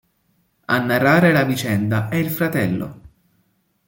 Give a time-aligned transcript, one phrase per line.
[0.67, 3.01] A narrare la vicenda è il fratello.